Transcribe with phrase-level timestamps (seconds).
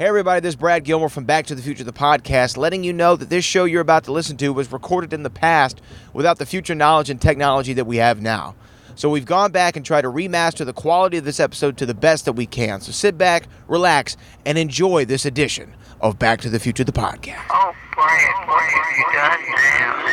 [0.00, 2.90] Hey, everybody, this is Brad Gilmore from Back to the Future, the podcast, letting you
[2.90, 5.82] know that this show you're about to listen to was recorded in the past
[6.14, 8.54] without the future knowledge and technology that we have now.
[8.94, 11.92] So we've gone back and tried to remaster the quality of this episode to the
[11.92, 12.80] best that we can.
[12.80, 17.44] So sit back, relax, and enjoy this edition of Back to the Future, the podcast.
[17.50, 20.06] Oh, Brad, what have you done now?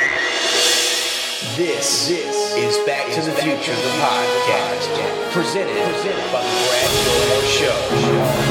[1.55, 5.77] This, is Back to the Future, the podcast, presented,
[6.33, 8.46] by the Brad Gilmore Show.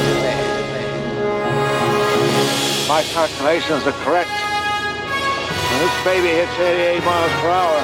[2.87, 4.31] My calculations are correct.
[4.31, 7.81] When this baby hits 88 miles per hour,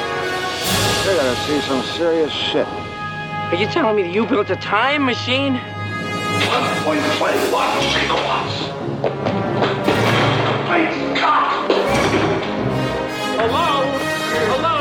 [1.04, 2.66] you're gonna see some serious shit.
[2.66, 5.56] Are you telling me that you built a time machine?
[5.56, 8.72] 1.21 gigawatts.
[10.68, 11.68] Plane's cut.
[13.44, 13.84] Hello?
[14.56, 14.78] Hello?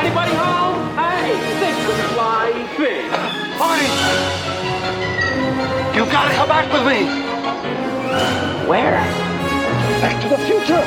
[0.00, 0.78] Anybody home?
[0.98, 3.12] Hey, think of fly fish.
[3.56, 3.86] Marty!
[5.96, 7.00] You gotta come back with me!
[8.68, 8.98] Where?
[10.00, 10.80] Back to the future!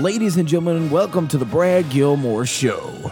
[0.00, 3.10] Ladies and gentlemen, welcome to the Brad Gilmore Show.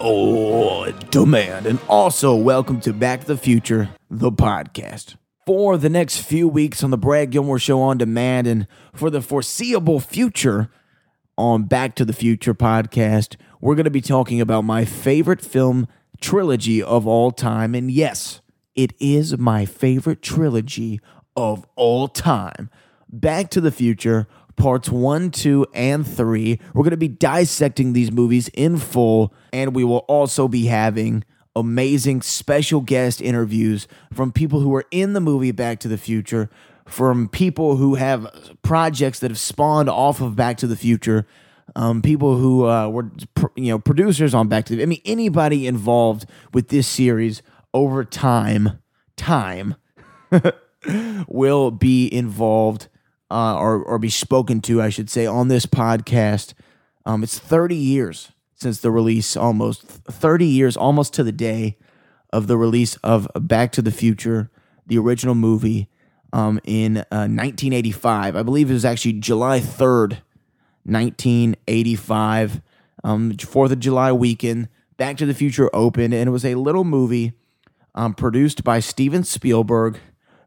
[0.00, 1.66] Oh, demand.
[1.66, 5.16] And also, welcome to Back to the Future, the podcast.
[5.44, 9.20] For the next few weeks on the Brad Gilmore Show on demand, and for the
[9.20, 10.70] foreseeable future
[11.36, 15.86] on Back to the Future podcast, we're going to be talking about my favorite film
[16.18, 17.74] trilogy of all time.
[17.74, 18.40] And yes,
[18.78, 21.00] it is my favorite trilogy
[21.36, 22.70] of all time.
[23.08, 26.60] Back to the Future, parts one, two, and three.
[26.72, 31.24] We're going to be dissecting these movies in full, and we will also be having
[31.56, 36.48] amazing special guest interviews from people who are in the movie Back to the Future,
[36.86, 41.26] from people who have projects that have spawned off of Back to the Future.
[41.74, 43.10] Um, people who uh, were,
[43.56, 44.84] you know, producers on Back to the.
[44.84, 47.42] I mean, anybody involved with this series
[47.72, 48.80] over time,
[49.16, 49.74] time
[51.28, 52.88] will be involved
[53.30, 56.54] uh, or or be spoken to, I should say, on this podcast.
[57.04, 61.76] Um, it's 30 years since the release, almost 30 years, almost to the day
[62.32, 64.50] of the release of Back to the Future,
[64.86, 65.88] the original movie,
[66.32, 68.36] um, in uh, 1985.
[68.36, 70.18] I believe it was actually July 3rd,
[70.84, 72.60] 1985,
[73.04, 74.68] um, Fourth of July weekend.
[74.96, 77.32] Back to the Future opened, and it was a little movie
[77.98, 79.98] um, produced by Steven Spielberg,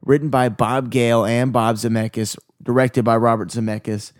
[0.01, 4.13] written by Bob Gale and Bob Zemeckis, directed by Robert Zemeckis.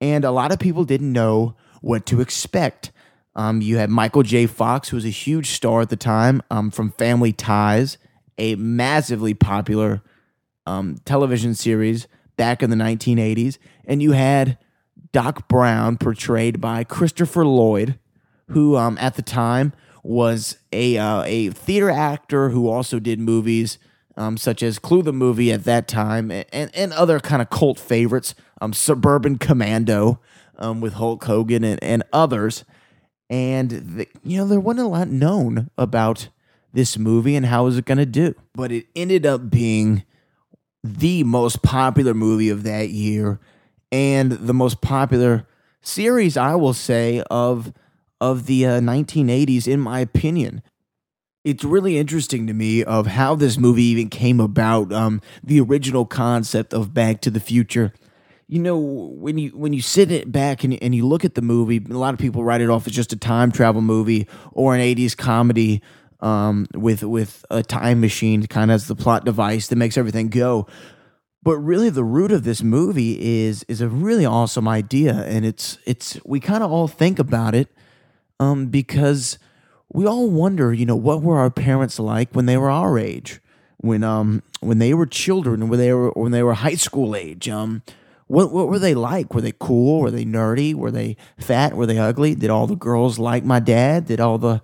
[0.00, 2.92] And a lot of people didn't know what to expect.
[3.34, 4.46] Um, you had Michael J.
[4.46, 7.98] Fox, who was a huge star at the time um, from Family Ties,
[8.38, 10.00] a massively popular
[10.64, 13.58] um, television series back in the 1980s.
[13.84, 14.58] And you had
[15.10, 17.98] Doc Brown, portrayed by Christopher Lloyd,
[18.50, 19.72] who um, at the time
[20.06, 23.78] was a uh, a theater actor who also did movies
[24.16, 27.78] um, such as Clue the movie at that time and, and, other kind of cult
[27.78, 30.20] favorites, um, Suburban Commando
[30.58, 32.64] um, with Hulk Hogan and, and others.
[33.28, 36.28] And, the, you know, there wasn't a lot known about
[36.72, 38.34] this movie and how was it going to do.
[38.54, 40.04] But it ended up being
[40.82, 43.38] the most popular movie of that year
[43.92, 45.46] and the most popular
[45.82, 47.72] series, I will say, of
[48.20, 50.62] of the uh, 1980s, in my opinion.
[51.44, 54.92] It's really interesting to me of how this movie even came about.
[54.92, 57.92] Um, the original concept of Back to the Future.
[58.48, 61.42] You know, when you when you sit it back and, and you look at the
[61.42, 64.74] movie, a lot of people write it off as just a time travel movie or
[64.74, 65.82] an 80s comedy
[66.20, 70.28] um, with with a time machine kind of as the plot device that makes everything
[70.28, 70.66] go.
[71.42, 75.78] But really, the root of this movie is is a really awesome idea, and it's
[75.86, 77.68] it's we kind of all think about it
[78.40, 79.38] um, because
[79.92, 83.40] we all wonder, you know, what were our parents like when they were our age,
[83.78, 87.48] when um when they were children, when they were when they were high school age.
[87.48, 87.82] Um,
[88.26, 89.34] what what were they like?
[89.34, 90.00] Were they cool?
[90.00, 90.74] Were they nerdy?
[90.74, 91.74] Were they fat?
[91.74, 92.34] Were they ugly?
[92.34, 94.06] Did all the girls like my dad?
[94.06, 94.60] Did all the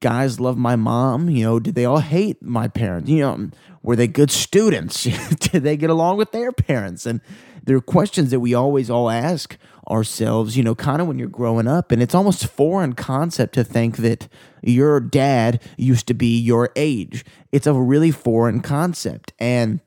[0.00, 1.28] guys love my mom?
[1.28, 3.10] You know, did they all hate my parents?
[3.10, 3.50] You know,
[3.82, 5.04] were they good students?
[5.38, 7.04] did they get along with their parents?
[7.04, 7.20] And
[7.62, 9.56] there are questions that we always all ask
[9.88, 11.92] ourselves, you know, kind of when you're growing up.
[11.92, 14.28] And it's almost foreign concept to think that
[14.62, 17.24] your dad used to be your age.
[17.52, 19.32] It's a really foreign concept.
[19.38, 19.80] And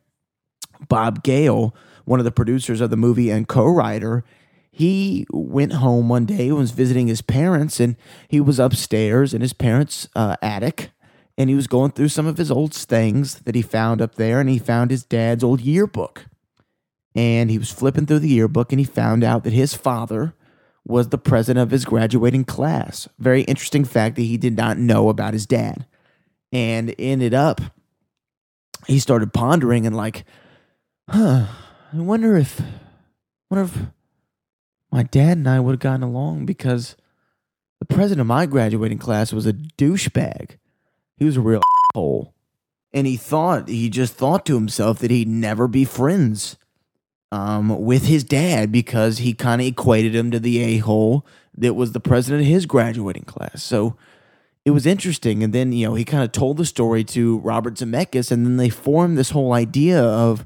[0.87, 4.23] Bob Gale, one of the producers of the movie and co-writer,
[4.71, 7.95] he went home one day was visiting his parents and
[8.27, 10.91] he was upstairs in his parents' uh, attic
[11.35, 14.39] and he was going through some of his old things that he found up there
[14.39, 16.25] and he found his dad's old yearbook
[17.17, 20.35] and he was flipping through the yearbook and he found out that his father
[20.85, 23.09] was the president of his graduating class.
[23.17, 25.87] Very interesting fact that he did not know about his dad.
[26.53, 27.59] And ended up,
[28.85, 30.25] he started pondering and like,
[31.09, 31.47] huh,
[31.91, 32.61] I wonder if,
[33.49, 33.77] wonder if
[34.91, 36.95] my dad and I would have gotten along because
[37.79, 40.57] the president of my graduating class was a douchebag.
[41.17, 41.63] He was a real
[41.95, 42.35] hole.
[42.93, 46.57] And he thought, he just thought to himself that he'd never be friends
[47.31, 51.25] um, with his dad because he kind of equated him to the a hole
[51.57, 53.63] that was the president of his graduating class.
[53.63, 53.97] So
[54.63, 55.43] it was interesting.
[55.43, 58.57] And then, you know, he kind of told the story to Robert Zemeckis, and then
[58.57, 60.45] they formed this whole idea of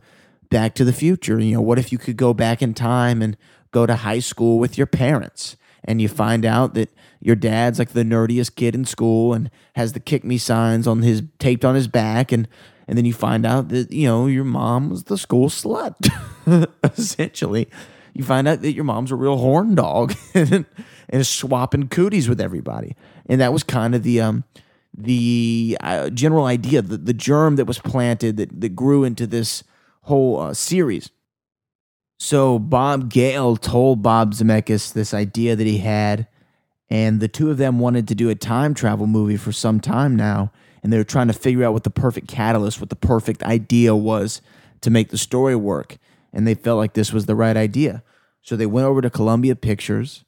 [0.49, 1.39] Back to the Future.
[1.39, 3.35] You know, what if you could go back in time and
[3.71, 5.57] go to high school with your parents?
[5.83, 9.93] And you find out that your dad's like the nerdiest kid in school and has
[9.93, 12.47] the kick me signs on his taped on his back and
[12.87, 16.09] and then you find out that you know your mom was the school slut
[16.83, 17.69] essentially.
[18.13, 20.65] You find out that your mom's a real horn dog and, and
[21.09, 22.95] is swapping cooties with everybody.
[23.27, 24.43] And that was kind of the um
[24.95, 29.63] the uh, general idea the, the germ that was planted that, that grew into this
[30.03, 31.09] whole uh, series
[32.23, 36.27] so bob gale told bob zemeckis this idea that he had
[36.89, 40.15] and the two of them wanted to do a time travel movie for some time
[40.15, 40.51] now
[40.83, 43.95] and they were trying to figure out what the perfect catalyst, what the perfect idea
[43.95, 44.41] was
[44.81, 45.97] to make the story work.
[46.33, 48.03] And they felt like this was the right idea.
[48.41, 50.23] So they went over to Columbia Pictures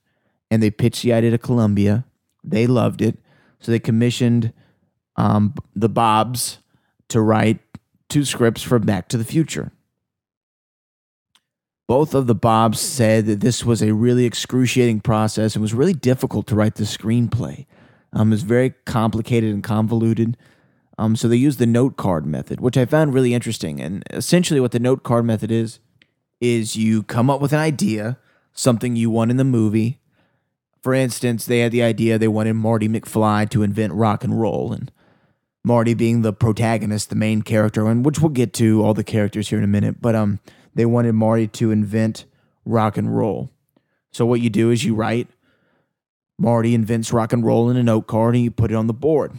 [0.51, 2.05] and they pitched the idea to Columbia.
[2.43, 3.17] They loved it.
[3.59, 4.53] So they commissioned
[5.15, 6.59] um, the Bobs
[7.09, 7.59] to write
[8.09, 9.71] two scripts for Back to the Future.
[11.93, 15.93] Both of the Bobs said that this was a really excruciating process and was really
[15.93, 17.67] difficult to write the screenplay.
[18.11, 20.35] Um, it's very complicated and convoluted.
[20.97, 23.79] Um, so they used the note card method, which I found really interesting.
[23.79, 25.77] And essentially, what the note card method is,
[26.41, 28.17] is you come up with an idea,
[28.53, 29.99] something you want in the movie.
[30.81, 34.73] For instance, they had the idea they wanted Marty McFly to invent rock and roll,
[34.73, 34.91] and
[35.63, 39.49] Marty being the protagonist, the main character, and which we'll get to all the characters
[39.49, 40.01] here in a minute.
[40.01, 40.39] But um,
[40.75, 42.25] they wanted Marty to invent
[42.65, 43.51] rock and roll.
[44.11, 45.27] So what you do is you write
[46.37, 48.93] Marty invents rock and roll in a note card and you put it on the
[48.93, 49.33] board.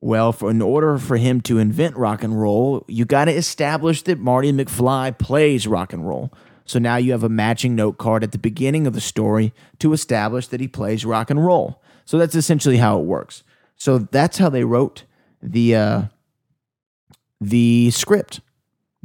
[0.00, 4.02] Well, for in order for him to invent rock and roll, you got to establish
[4.02, 6.32] that Marty McFly plays rock and roll.
[6.64, 9.92] So now you have a matching note card at the beginning of the story to
[9.92, 11.80] establish that he plays rock and roll.
[12.04, 13.42] So that's essentially how it works.
[13.76, 15.04] So that's how they wrote
[15.42, 16.02] the uh,
[17.40, 18.40] the script.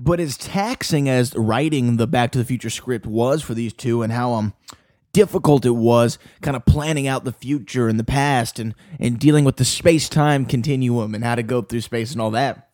[0.04, 4.02] But as taxing as writing the Back to the Future script was for these two,
[4.02, 4.56] and how um
[5.14, 9.46] difficult it was kind of planning out the future and the past and, and dealing
[9.46, 12.70] with the space time continuum and how to go through space and all that.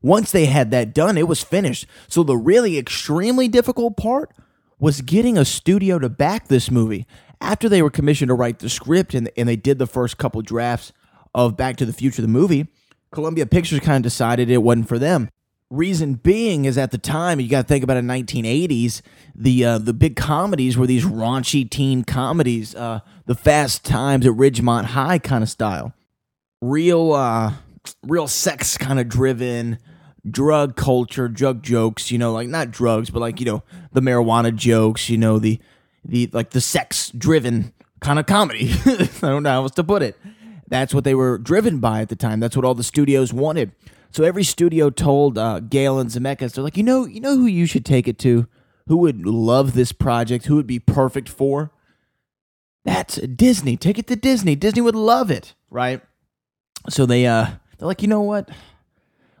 [0.00, 1.86] Once they had that done, it was finished.
[2.06, 4.30] So the really extremely difficult part
[4.78, 7.04] was getting a studio to back this movie.
[7.40, 10.40] After they were commissioned to write the script and, and they did the first couple
[10.42, 10.92] drafts
[11.34, 12.68] of Back to the Future, the movie,
[13.10, 15.28] Columbia Pictures kind of decided it wasn't for them.
[15.72, 19.00] Reason being is at the time you got to think about it, 1980s.
[19.34, 24.32] The uh, the big comedies were these raunchy teen comedies, uh, the Fast Times at
[24.32, 25.94] Ridgemont High kind of style,
[26.60, 27.54] real uh,
[28.02, 29.78] real sex kind of driven,
[30.30, 32.10] drug culture, drug jokes.
[32.10, 33.62] You know, like not drugs, but like you know
[33.92, 35.08] the marijuana jokes.
[35.08, 35.58] You know the
[36.04, 38.74] the like the sex driven kind of comedy.
[38.84, 40.18] I don't know how else to put it.
[40.68, 42.40] That's what they were driven by at the time.
[42.40, 43.72] That's what all the studios wanted.
[44.12, 47.46] So every studio told uh, Gale and Zemeckis, they're like, you know, you know who
[47.46, 48.46] you should take it to,
[48.86, 51.72] who would love this project, who would be perfect for.
[52.84, 53.76] That's Disney.
[53.76, 54.54] Take it to Disney.
[54.54, 56.02] Disney would love it, right?
[56.90, 57.46] So they uh
[57.78, 58.50] they're like, you know what?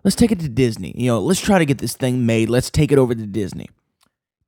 [0.04, 0.94] Let's take it to Disney.
[0.96, 2.48] You know, let's try to get this thing made.
[2.48, 3.68] Let's take it over to Disney.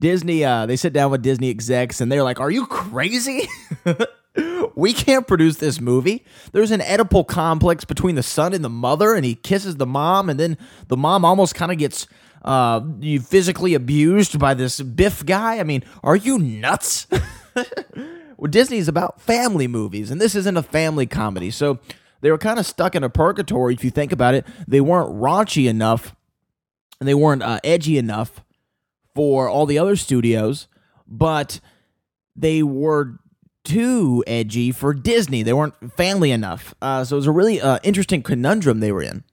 [0.00, 3.48] Disney, uh, they sit down with Disney execs and they're like, Are you crazy?
[4.74, 6.24] we can't produce this movie.
[6.52, 10.28] There's an Oedipal complex between the son and the mother, and he kisses the mom,
[10.28, 12.06] and then the mom almost kind of gets
[12.44, 12.80] uh,
[13.22, 15.58] physically abused by this Biff guy.
[15.58, 17.06] I mean, are you nuts?
[18.36, 21.50] well, Disney is about family movies, and this isn't a family comedy.
[21.50, 21.78] So
[22.20, 23.74] they were kind of stuck in a purgatory.
[23.74, 26.14] If you think about it, they weren't raunchy enough,
[27.00, 28.42] and they weren't uh, edgy enough
[29.14, 30.66] for all the other studios,
[31.06, 31.60] but
[32.36, 33.18] they were
[33.64, 35.42] too edgy for Disney.
[35.42, 36.74] They weren't family enough.
[36.80, 39.24] Uh, so it was a really uh, interesting conundrum they were in.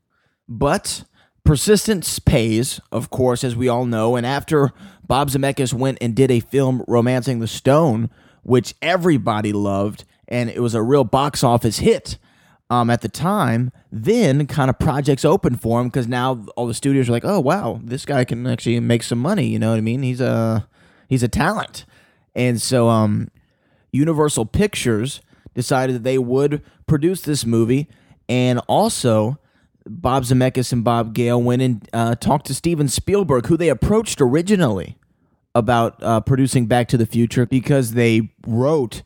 [0.47, 1.03] But
[1.43, 4.15] persistence pays, of course, as we all know.
[4.15, 4.71] And after
[5.05, 8.09] Bob Zemeckis went and did a film, Romancing the Stone,
[8.43, 12.17] which everybody loved, and it was a real box office hit
[12.69, 16.73] um, at the time, then kind of projects open for him because now all the
[16.73, 19.47] studios are like, oh wow, this guy can actually make some money.
[19.47, 20.03] You know what I mean?
[20.03, 20.67] He's a
[21.09, 21.85] he's a talent,
[22.33, 23.29] and so um,
[23.91, 25.21] Universal Pictures
[25.53, 27.88] decided that they would produce this movie,
[28.29, 29.38] and also
[29.86, 34.21] Bob Zemeckis and Bob Gale went and uh, talked to Steven Spielberg, who they approached
[34.21, 34.98] originally
[35.53, 39.03] about uh, producing Back to the Future because they wrote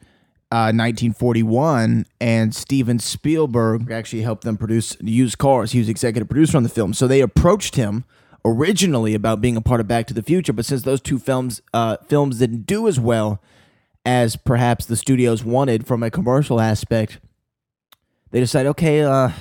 [0.51, 5.71] uh, 1941, and Steven Spielberg actually helped them produce Used Cars.
[5.71, 8.05] He was executive producer on the film, so they approached him
[8.45, 10.53] originally about being a part of Back to the Future.
[10.53, 13.41] But since those two films uh, films didn't do as well
[14.05, 17.19] as perhaps the studios wanted from a commercial aspect,
[18.31, 19.31] they decide, okay, uh,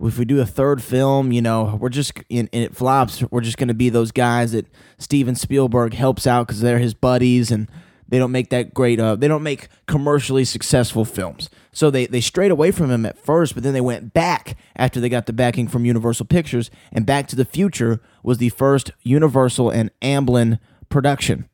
[0.00, 3.22] if we do a third film, you know, we're just and it flops.
[3.30, 4.66] We're just going to be those guys that
[4.98, 7.68] Steven Spielberg helps out because they're his buddies and
[8.08, 8.98] they don't make that great.
[8.98, 11.48] Uh, they don't make commercially successful films.
[11.72, 15.00] So they they strayed away from him at first, but then they went back after
[15.00, 16.70] they got the backing from Universal Pictures.
[16.90, 21.48] And Back to the Future was the first Universal and Amblin production.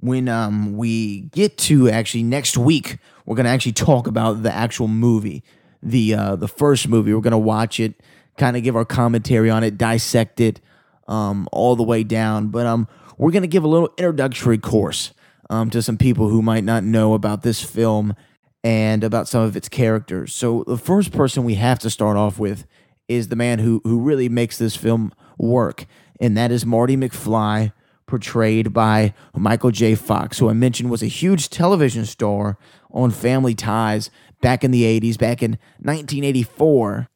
[0.00, 4.88] When um we get to actually next week, we're gonna actually talk about the actual
[4.88, 5.42] movie,
[5.82, 7.12] the uh, the first movie.
[7.12, 8.00] We're gonna watch it,
[8.36, 10.60] kind of give our commentary on it, dissect it,
[11.08, 12.48] um, all the way down.
[12.48, 12.86] But um,
[13.16, 15.12] we're gonna give a little introductory course
[15.50, 18.14] um, to some people who might not know about this film
[18.62, 20.34] and about some of its characters.
[20.34, 22.66] So the first person we have to start off with
[23.08, 25.86] is the man who who really makes this film work,
[26.20, 27.72] and that is Marty McFly,
[28.08, 29.94] portrayed by Michael J.
[29.94, 32.58] Fox, who I mentioned was a huge television star
[32.90, 34.10] on Family Ties
[34.40, 37.08] back in the 80s, back in 1984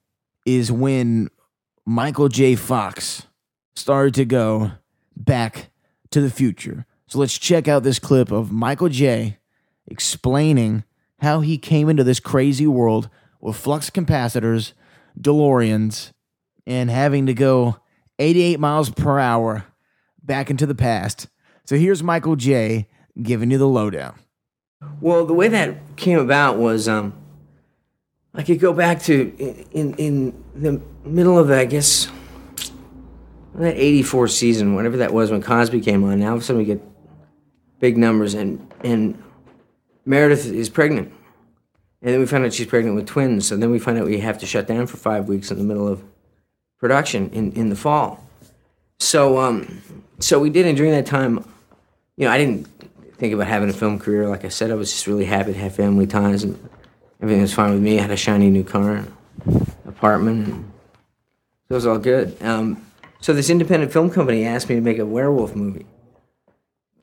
[0.46, 1.28] is when
[1.84, 2.54] Michael J.
[2.54, 3.26] Fox
[3.74, 4.72] started to go
[5.16, 5.70] back
[6.10, 6.86] to the future.
[7.06, 9.38] So let's check out this clip of Michael J
[9.86, 10.84] explaining
[11.18, 13.08] how he came into this crazy world
[13.40, 14.72] with flux capacitors,
[15.20, 16.12] DeLoreans,
[16.66, 17.76] and having to go
[18.18, 19.64] 88 miles per hour
[20.22, 21.28] back into the past.
[21.64, 22.88] So here's Michael J
[23.20, 24.18] giving you the lowdown.
[25.00, 27.14] Well, the way that came about was um,
[28.34, 29.32] I could go back to
[29.72, 32.08] in in the middle of I guess
[33.54, 36.20] that '84 season, whatever that was when Cosby came on.
[36.20, 36.82] Now all of a sudden we get
[37.78, 39.22] big numbers, and and
[40.04, 41.12] Meredith is pregnant,
[42.00, 43.46] and then we find out she's pregnant with twins.
[43.46, 45.64] So then we find out we have to shut down for five weeks in the
[45.64, 46.02] middle of
[46.78, 48.26] production in in the fall.
[48.98, 49.82] So um,
[50.18, 51.44] so we did, and during that time,
[52.16, 52.66] you know, I didn't
[53.16, 54.28] think about having a film career.
[54.28, 56.58] Like I said, I was just really happy to have family ties, and
[57.20, 57.98] everything was fine with me.
[57.98, 59.04] I had a shiny new car,
[59.86, 60.72] apartment, and
[61.68, 62.36] it was all good.
[62.42, 62.84] Um,
[63.20, 65.86] so this independent film company asked me to make a werewolf movie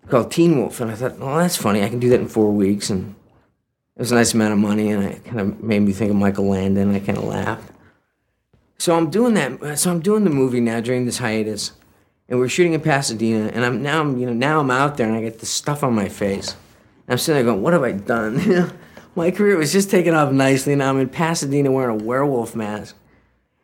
[0.09, 1.83] called Teen Wolf, and I thought, well, that's funny.
[1.83, 3.15] I can do that in four weeks, and
[3.95, 6.17] it was a nice amount of money, and it kind of made me think of
[6.17, 6.93] Michael Landon.
[6.93, 7.71] I kind of laughed.
[8.77, 9.77] So I'm doing that.
[9.77, 11.73] So I'm doing the movie now during this hiatus,
[12.29, 15.07] and we're shooting in Pasadena, and I'm now I'm you know now I'm out there,
[15.07, 16.53] and I get the stuff on my face.
[17.07, 18.71] And I'm sitting there going, what have I done?
[19.15, 20.75] My career was just taking off nicely.
[20.75, 22.95] Now I'm in Pasadena wearing a werewolf mask,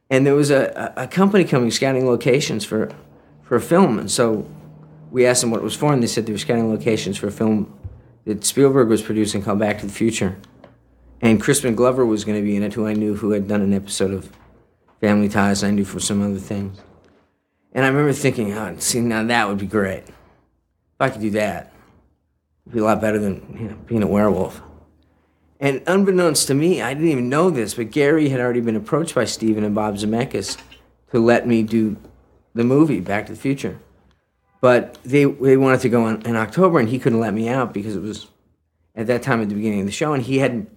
[0.10, 2.92] and there was a, a, a company coming scouting locations for
[3.44, 4.50] for a film, and so
[5.12, 7.28] we asked them what it was for, and they said they were scouting locations for
[7.28, 7.74] a film
[8.26, 10.36] that Spielberg was producing called Back to the Future.
[11.22, 13.62] And Crispin Glover was going to be in it, who I knew who had done
[13.62, 14.30] an episode of
[15.00, 16.80] Family Ties, I knew for some other things.
[17.76, 20.04] And I remember thinking, oh, see, now that would be great.
[20.08, 21.74] If I could do that,
[22.66, 24.62] it'd be a lot better than you know, being a werewolf.
[25.60, 29.14] And unbeknownst to me, I didn't even know this, but Gary had already been approached
[29.14, 30.58] by Steven and Bob Zemeckis
[31.12, 31.98] to let me do
[32.54, 33.78] the movie Back to the Future.
[34.62, 37.74] But they they wanted to go on in October, and he couldn't let me out
[37.74, 38.28] because it was
[38.96, 40.70] at that time at the beginning of the show, and he hadn't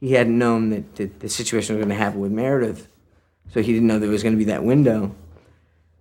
[0.00, 2.88] he hadn't known that, that the situation was going to happen with Meredith,
[3.52, 5.14] so he didn't know there was going to be that window.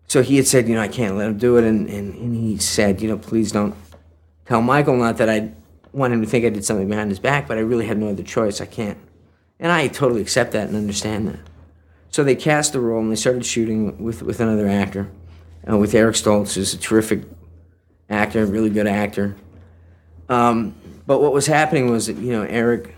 [0.09, 2.35] So he had said, you know, I can't let him do it, and, and, and
[2.35, 3.75] he said, you know, please don't
[4.45, 4.97] tell Michael.
[4.97, 5.51] Not that I
[5.93, 8.09] want him to think I did something behind his back, but I really had no
[8.09, 8.59] other choice.
[8.59, 8.97] I can't.
[9.59, 11.39] And I totally accept that and understand that.
[12.09, 15.11] So they cast the role and they started shooting with, with another actor,
[15.69, 17.25] uh, with Eric Stoltz, who's a terrific
[18.09, 19.35] actor, really good actor.
[20.27, 20.73] Um,
[21.05, 22.95] but what was happening was that, you know, Eric,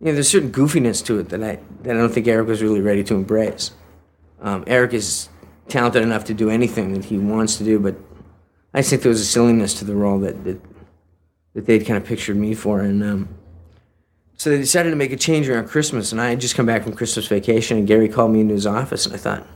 [0.00, 2.62] you know, there's certain goofiness to it that I, that I don't think Eric was
[2.62, 3.70] really ready to embrace.
[4.40, 5.28] Um, Eric is
[5.70, 7.96] talented enough to do anything that he wants to do, but
[8.74, 10.60] I think there was a silliness to the role that, that,
[11.54, 12.80] that they'd kind of pictured me for.
[12.80, 13.28] And um,
[14.36, 16.82] so they decided to make a change around Christmas, and I had just come back
[16.82, 19.46] from Christmas vacation, and Gary called me into his office, and I thought,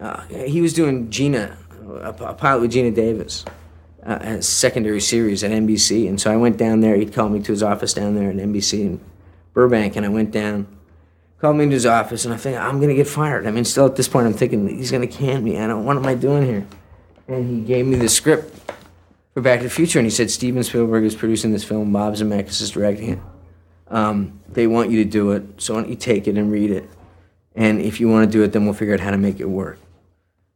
[0.00, 3.44] uh, he was doing Gina, a, a pilot with Geena Davis,
[4.06, 6.08] uh, a secondary series at NBC.
[6.08, 6.96] And so I went down there.
[6.96, 9.00] He'd called me to his office down there at NBC in
[9.52, 10.66] Burbank, and I went down,
[11.40, 13.46] called me into his office, and I think I'm gonna get fired.
[13.46, 15.58] I mean, still at this point, I'm thinking he's gonna can me.
[15.58, 15.84] I don't.
[15.84, 16.66] What am I doing here?
[17.28, 18.72] And he gave me the script
[19.34, 21.92] for Back to the Future, and he said Steven Spielberg is producing this film.
[21.92, 23.18] Bob Zemeckis is directing it.
[23.88, 26.70] Um, they want you to do it, so why don't you take it and read
[26.70, 26.88] it?
[27.54, 29.46] And if you want to do it, then we'll figure out how to make it
[29.46, 29.78] work.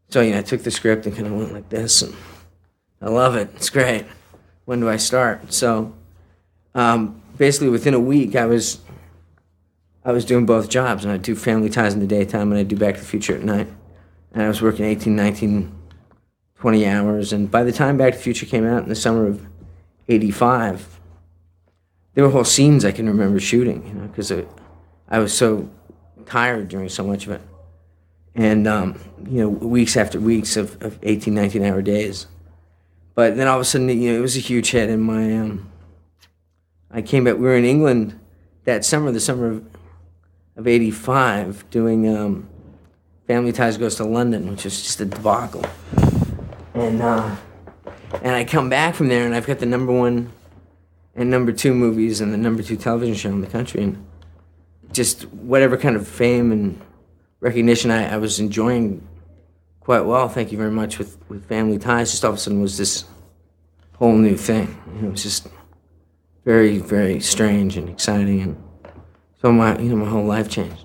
[0.08, 2.14] So you know, I took the script and kind of went like this, and
[3.00, 3.50] I love it.
[3.56, 4.06] It's great.
[4.64, 5.52] When do I start?
[5.52, 5.94] So
[6.74, 8.80] um, basically, within a week, I was
[10.04, 12.68] I was doing both jobs, and I'd do Family Ties in the daytime, and I'd
[12.68, 13.68] do Back to the Future at night.
[14.32, 15.72] And I was working 18, 19,
[16.56, 17.32] 20 hours.
[17.32, 19.46] And by the time Back to the Future came out in the summer of
[20.08, 21.00] '85,
[22.14, 24.32] there were whole scenes I can remember shooting, you know, because
[25.08, 25.70] I was so
[26.26, 27.40] tired during so much of it.
[28.34, 32.26] And, um, you know, weeks after weeks of, of 18, 19 hour days.
[33.14, 34.88] But then all of a sudden, you know, it was a huge hit.
[34.88, 35.70] And my, um,
[36.90, 38.18] I came back, we were in England
[38.64, 39.64] that summer, the summer of,
[40.56, 42.48] of 85, doing um,
[43.26, 45.64] Family Ties Goes to London, which was just a debacle.
[46.74, 47.36] And, uh,
[48.22, 50.32] and I come back from there and I've got the number one
[51.14, 53.82] and number two movies and the number two television show in the country.
[53.82, 54.06] And
[54.92, 56.80] just whatever kind of fame and
[57.40, 59.06] recognition I, I was enjoying
[59.80, 62.60] quite well, thank you very much, with, with Family Ties, just all of a sudden
[62.60, 63.04] was this
[63.96, 64.76] whole new thing.
[65.02, 65.48] It was just
[66.44, 68.40] very, very strange and exciting.
[68.42, 68.62] And
[69.42, 70.84] so my, you know, my whole life changed.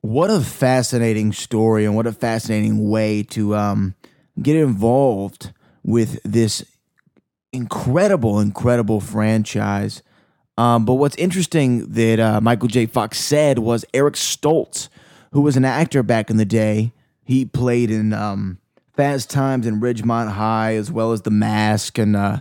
[0.00, 3.94] What a fascinating story and what a fascinating way to um,
[4.40, 5.52] get involved
[5.82, 6.64] with this
[7.52, 10.02] incredible, incredible franchise.
[10.56, 12.86] Um, but what's interesting that uh, Michael J.
[12.86, 14.88] Fox said was Eric Stoltz,
[15.32, 16.92] who was an actor back in the day.
[17.24, 18.58] He played in um,
[18.94, 22.38] Fast Times and Ridgemont High, as well as The Mask, and uh,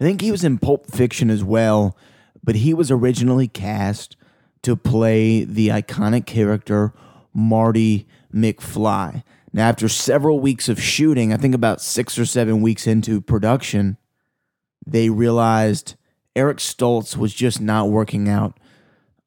[0.00, 1.96] I think he was in Pulp Fiction as well.
[2.42, 4.16] But he was originally cast
[4.62, 6.92] to play the iconic character
[7.32, 9.22] Marty McFly.
[9.52, 13.96] Now, after several weeks of shooting, I think about six or seven weeks into production,
[14.86, 15.96] they realized
[16.36, 18.58] Eric Stoltz was just not working out.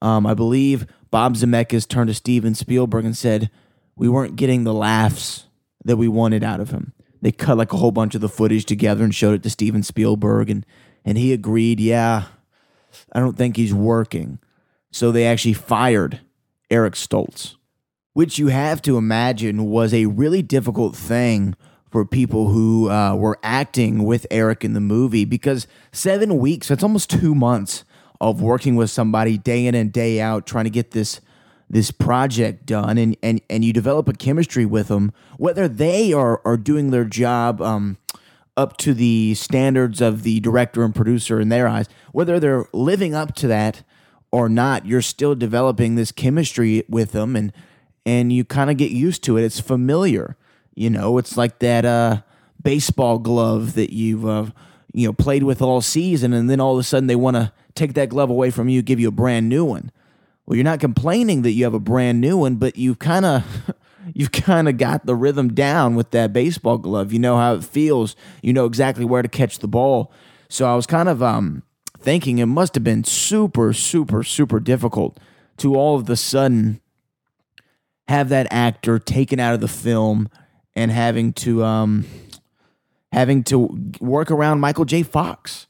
[0.00, 3.50] Um, I believe Bob Zemeckis turned to Steven Spielberg and said,
[3.96, 5.46] We weren't getting the laughs
[5.84, 6.92] that we wanted out of him.
[7.20, 9.82] They cut like a whole bunch of the footage together and showed it to Steven
[9.82, 10.66] Spielberg, and,
[11.04, 12.24] and he agreed, Yeah,
[13.12, 14.38] I don't think he's working.
[14.94, 16.20] So they actually fired
[16.70, 17.56] Eric Stoltz,
[18.12, 21.56] which you have to imagine was a really difficult thing
[21.90, 26.84] for people who uh, were acting with Eric in the movie because seven weeks, that's
[26.84, 27.84] almost two months
[28.20, 31.20] of working with somebody day in and day out trying to get this
[31.68, 32.96] this project done.
[32.96, 37.04] And and and you develop a chemistry with them whether they are are doing their
[37.04, 37.98] job um,
[38.56, 43.12] up to the standards of the director and producer in their eyes whether they're living
[43.12, 43.82] up to that
[44.34, 47.52] or not you're still developing this chemistry with them and
[48.04, 50.36] and you kind of get used to it it's familiar
[50.74, 52.20] you know it's like that uh,
[52.62, 54.46] baseball glove that you've uh,
[54.92, 57.52] you know played with all season and then all of a sudden they want to
[57.74, 59.90] take that glove away from you give you a brand new one
[60.46, 63.72] well, you're not complaining that you have a brand new one, but you've kind of
[64.14, 67.12] you've kind of got the rhythm down with that baseball glove.
[67.12, 68.14] You know how it feels.
[68.42, 70.12] You know exactly where to catch the ball.
[70.48, 71.62] So I was kind of um,
[72.04, 75.18] thinking it must have been super, super, super difficult
[75.56, 76.80] to all of the sudden
[78.08, 80.28] have that actor taken out of the film
[80.76, 82.04] and having to um,
[83.10, 85.02] having to work around Michael J.
[85.02, 85.66] Fox.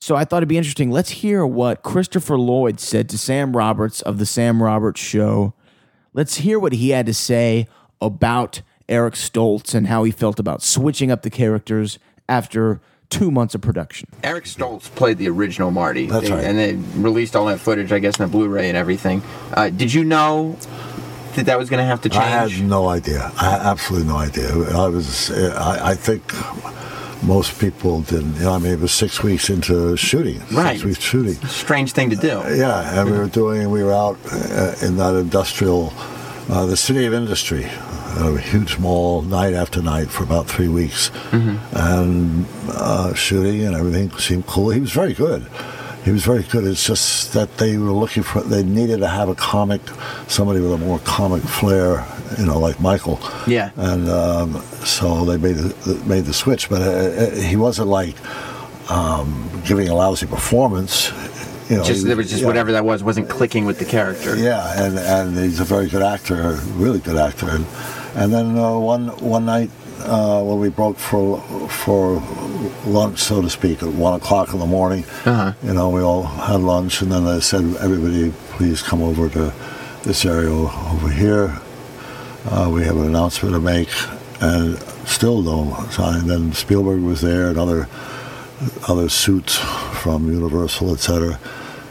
[0.00, 0.90] So I thought it'd be interesting.
[0.90, 5.52] Let's hear what Christopher Lloyd said to Sam Roberts of the Sam Roberts Show.
[6.14, 7.66] Let's hear what he had to say
[8.00, 13.54] about Eric Stoltz and how he felt about switching up the characters after two months
[13.54, 14.08] of production.
[14.22, 16.06] Eric Stoltz played the original Marty.
[16.06, 16.44] That's right.
[16.44, 19.22] And they released all that footage, I guess, in the Blu-ray and everything.
[19.52, 20.56] Uh, did you know
[21.34, 22.22] that that was going to have to change?
[22.22, 23.30] I had no idea.
[23.40, 24.48] I had absolutely no idea.
[24.70, 25.30] I was.
[25.30, 26.22] I, I think
[27.22, 28.34] most people didn't.
[28.36, 30.40] You know, I mean, it was six weeks into shooting.
[30.52, 30.72] Right.
[30.72, 31.34] Six weeks shooting.
[31.46, 32.42] Strange thing to do.
[32.54, 33.70] Yeah, and we were doing.
[33.70, 35.92] We were out uh, in that industrial,
[36.48, 37.66] uh, the city of industry,
[38.16, 44.10] a huge mall, night after night for about three weeks, and uh, shooting and everything
[44.18, 44.70] seemed cool.
[44.70, 45.46] He was very good.
[46.04, 46.64] He was very good.
[46.64, 48.40] It's just that they were looking for.
[48.40, 49.80] They needed to have a comic,
[50.28, 52.06] somebody with a more comic flair,
[52.38, 53.18] you know, like Michael.
[53.46, 53.70] Yeah.
[53.76, 58.14] And um, so they made the, made the switch, but uh, uh, he wasn't like
[58.88, 61.10] um, giving a lousy performance.
[61.68, 62.46] You know, just he- there was just yeah.
[62.46, 64.36] whatever that was wasn't clicking with the character.
[64.36, 67.48] Yeah, and and he's a very good actor, really good actor.
[67.50, 67.66] And,
[68.16, 72.20] and then uh, one one night uh, when we broke for for
[72.86, 75.52] lunch, so to speak, at one o'clock in the morning, Uh-huh.
[75.62, 79.52] you know, we all had lunch, and then I said, "Everybody, please come over to
[80.02, 81.58] this area over here.
[82.50, 83.88] Uh, we have an announcement to make."
[84.40, 86.26] And still no sign.
[86.26, 87.88] Then Spielberg was there, and other
[88.88, 89.56] other suits
[90.02, 91.38] from Universal, etc.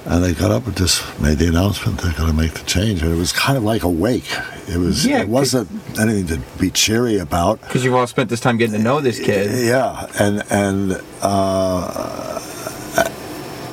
[0.07, 3.01] And they got up and just made the announcement they're going to make the change.
[3.01, 4.31] And it was kind of like a wake.
[4.69, 5.03] It was.
[5.05, 5.67] Yeah, it wasn't
[5.99, 7.59] anything to be cheery about.
[7.61, 9.65] Because you've all spent this time getting to know this kid.
[9.65, 12.39] Yeah, and and uh,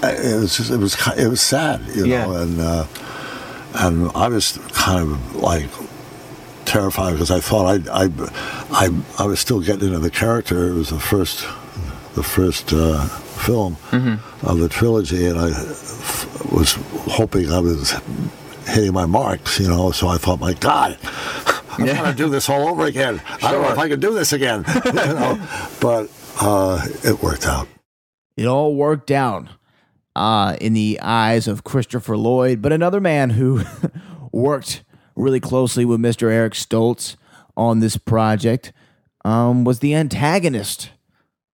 [0.02, 2.42] it was just, it was it was sad, you know, Yeah.
[2.42, 2.86] and uh,
[3.74, 5.68] and I was kind of like
[6.64, 8.10] terrified because I thought I I
[8.70, 10.68] I I was still getting into the character.
[10.68, 11.40] It was the first
[12.14, 13.76] the first uh, film
[14.42, 15.50] of the trilogy, and I
[16.52, 16.72] was
[17.10, 17.92] hoping I was
[18.66, 19.90] hitting my marks, you know.
[19.90, 20.98] So I thought, my God.
[21.72, 21.98] I'm Yeah.
[21.98, 23.22] trying to do this all over again.
[23.42, 25.40] I don't know if I can do this again, you know.
[25.80, 26.10] But
[26.40, 27.66] uh, it worked out.
[28.36, 29.46] It all worked out
[30.14, 33.62] uh, in the eyes of Christopher Lloyd, but another man who
[34.32, 34.84] worked
[35.16, 36.30] really closely with Mr.
[36.30, 37.16] Eric Stoltz
[37.56, 38.72] on this project
[39.24, 40.90] um, was the antagonist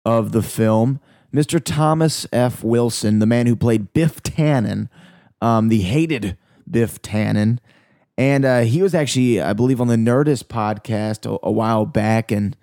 [0.05, 1.01] of the film,
[1.35, 1.63] Mr.
[1.63, 2.63] Thomas F.
[2.63, 4.89] Wilson, the man who played Biff Tannen,
[5.41, 6.37] um, the hated
[6.71, 7.59] Biff Tannen.
[8.19, 12.31] And uh, he was actually, I believe, on the Nerdist podcast a, a while back,
[12.31, 12.57] and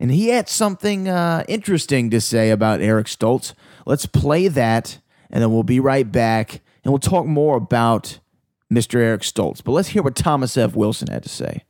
[0.00, 3.54] and he had something uh, interesting to say about Eric Stoltz.
[3.86, 4.98] Let's play that,
[5.30, 8.18] and then we'll be right back, and we'll talk more about
[8.72, 8.96] Mr.
[8.96, 9.62] Eric Stoltz.
[9.62, 10.74] But let's hear what Thomas F.
[10.74, 11.62] Wilson had to say.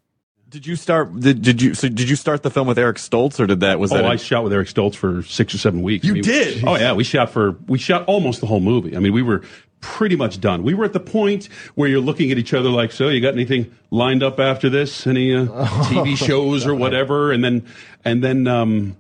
[0.54, 1.18] Did you start?
[1.18, 1.74] Did, did you?
[1.74, 4.04] So did you start the film with Eric Stoltz, or did that was oh, that?
[4.04, 6.04] a- I shot with Eric Stoltz for six or seven weeks.
[6.04, 6.64] You I mean, did?
[6.64, 8.96] Oh yeah, we shot for we shot almost the whole movie.
[8.96, 9.42] I mean, we were
[9.80, 10.62] pretty much done.
[10.62, 13.34] We were at the point where you're looking at each other like, so you got
[13.34, 15.08] anything lined up after this?
[15.08, 17.32] Any uh, TV shows or whatever?
[17.32, 17.66] And then
[18.04, 18.96] and then um,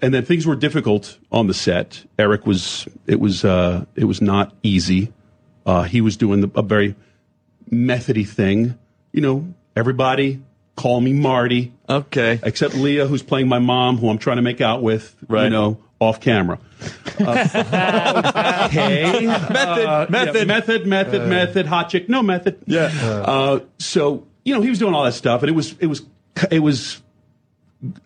[0.00, 2.06] and then things were difficult on the set.
[2.18, 5.12] Eric was it was uh, it was not easy.
[5.66, 6.94] Uh, he was doing the, a very
[7.70, 8.78] methody thing.
[9.12, 10.40] You know, everybody
[10.76, 11.72] call me Marty.
[11.88, 12.40] Okay.
[12.42, 15.14] Except Lea, who's playing my mom, who I'm trying to make out with.
[15.28, 16.58] You know, off camera.
[17.20, 19.26] Uh, okay.
[19.26, 20.46] Method, method.
[20.48, 21.66] method, method, method.
[21.66, 22.58] Hot chick, no method.
[22.66, 22.86] Yeah.
[22.86, 26.02] Uh, so you know, he was doing all that stuff, and it was it was
[26.50, 27.02] it was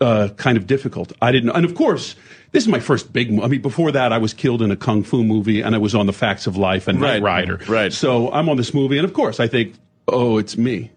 [0.00, 1.12] uh, kind of difficult.
[1.22, 2.16] I didn't, and of course,
[2.52, 3.28] this is my first big.
[3.40, 5.94] I mean, before that, I was killed in a kung fu movie, and I was
[5.94, 7.14] on The Facts of Life and Right.
[7.14, 7.60] Knight Rider.
[7.68, 7.92] Right.
[7.92, 9.74] So I'm on this movie, and of course, I think,
[10.08, 10.90] oh, it's me.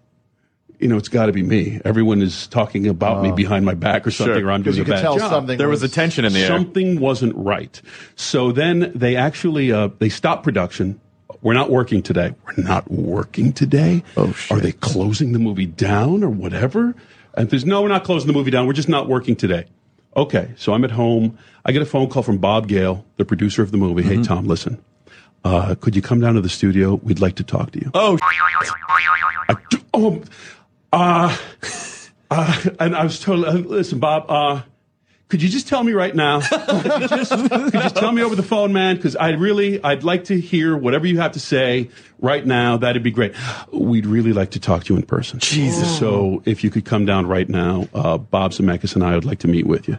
[0.78, 1.80] You know, it's got to be me.
[1.84, 4.82] Everyone is talking about me behind my back or something, or I'm doing Because you
[4.82, 5.30] a could bad tell job.
[5.30, 6.46] something There was a tension in the air.
[6.46, 7.80] Something wasn't right.
[8.14, 11.00] So then they actually uh, they stopped production.
[11.42, 12.34] We're not working today.
[12.46, 14.04] We're not working today.
[14.16, 14.56] Oh shit!
[14.56, 16.94] Are they closing the movie down or whatever?
[17.34, 18.66] And there's no, we're not closing the movie down.
[18.66, 19.66] We're just not working today.
[20.16, 21.38] Okay, so I'm at home.
[21.64, 24.02] I get a phone call from Bob Gale, the producer of the movie.
[24.02, 24.82] Hey Tom, listen.
[25.44, 26.94] Uh, could you come down to the studio?
[26.96, 27.90] We'd like to talk to you.
[27.94, 28.18] Oh,
[29.48, 29.54] I,
[29.94, 30.22] oh,
[30.92, 31.36] uh,
[32.30, 34.62] uh, and I was told, uh, listen, Bob, uh,
[35.28, 36.40] could you just tell me right now?
[36.40, 38.96] could, you just, could you just tell me over the phone, man?
[38.96, 42.78] Because I really, I'd like to hear whatever you have to say right now.
[42.78, 43.34] That'd be great.
[43.70, 45.38] We'd really like to talk to you in person.
[45.38, 45.98] Jesus.
[45.98, 49.40] So if you could come down right now, uh, Bob Zemeckis and I would like
[49.40, 49.98] to meet with you.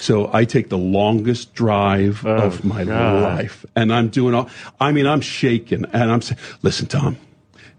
[0.00, 4.50] So I take the longest drive of my life, and I'm doing all.
[4.80, 7.16] I mean, I'm shaking, and I'm saying, "Listen, Tom,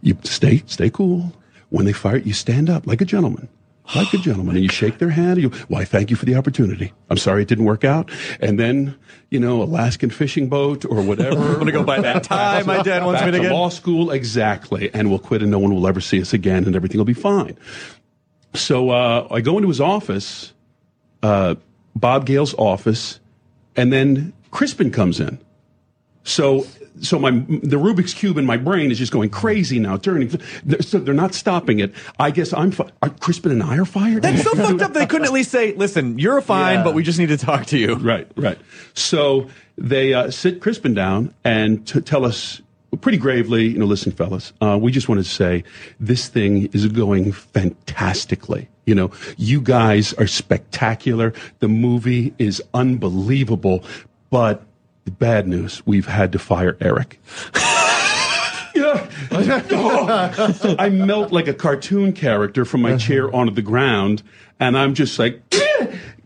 [0.01, 1.33] you stay stay cool.
[1.69, 3.49] When they fire, you stand up like a gentleman."
[3.95, 5.39] Like a gentleman, and you shake their hand.
[5.39, 6.93] And you, well, I thank you for the opportunity.
[7.09, 8.11] I'm sorry it didn't work out.
[8.39, 8.95] And then,
[9.29, 11.41] you know, Alaskan fishing boat or whatever.
[11.53, 13.51] I'm gonna go buy that tie my dad wants me to get.
[13.51, 14.93] law school, exactly.
[14.93, 17.13] And we'll quit, and no one will ever see us again, and everything will be
[17.13, 17.57] fine.
[18.53, 20.53] So uh, I go into his office,
[21.23, 21.55] uh,
[21.95, 23.19] Bob Gale's office,
[23.75, 25.39] and then Crispin comes in.
[26.23, 26.65] So
[27.01, 30.29] so my the Rubik's cube in my brain is just going crazy now, turning.
[30.81, 31.93] So they're not stopping it.
[32.19, 32.71] I guess I'm.
[32.71, 34.23] Fi- are Crispin and I are fired.
[34.23, 34.93] That's so fucked up.
[34.93, 36.83] They couldn't at least say, "Listen, you're fine, Yeah.
[36.83, 38.57] but we just need to talk to you." Right, right.
[38.93, 42.61] So they uh, sit Crispin down and t- tell us
[43.01, 45.63] pretty gravely, you know, listen, fellas, uh, we just wanted to say
[45.99, 48.67] this thing is going fantastically.
[48.85, 51.33] You know, you guys are spectacular.
[51.59, 53.83] The movie is unbelievable,
[54.31, 54.63] but
[55.09, 57.19] the bad news, we've had to fire Eric.
[58.75, 59.07] Yeah.
[59.31, 60.75] Oh.
[60.79, 64.23] I melt like a cartoon character from my chair onto the ground,
[64.59, 65.41] and I'm just like,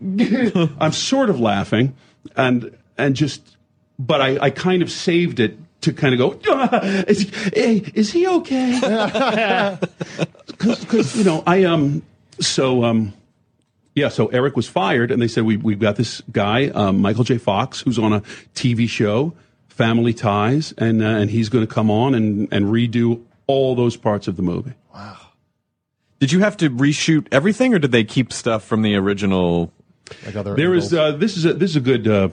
[0.00, 1.94] I'm sort of laughing,
[2.36, 3.56] and and just,
[3.98, 8.12] but I, I kind of saved it to kind of go, "Ah, is, hey, is
[8.12, 9.78] he okay?
[10.58, 12.02] Because you know I um
[12.40, 13.12] so um
[13.94, 17.24] yeah so Eric was fired, and they said we we've got this guy um, Michael
[17.24, 17.38] J.
[17.38, 18.20] Fox who's on a
[18.54, 19.34] TV show,
[19.68, 23.96] Family Ties, and uh, and he's going to come on and and redo all those
[23.96, 24.72] parts of the movie.
[24.94, 25.18] Wow.
[26.20, 29.72] Did you have to reshoot everything, or did they keep stuff from the original?
[30.24, 32.06] Like other There is uh, this is a this is a good.
[32.06, 32.28] Uh,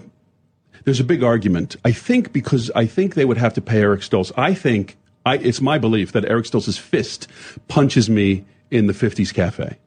[0.84, 1.76] there's a big argument.
[1.86, 4.32] I think because I think they would have to pay Eric Stoltz.
[4.38, 7.28] I think I, it's my belief that Eric Stoltz's fist
[7.68, 9.78] punches me in the '50s cafe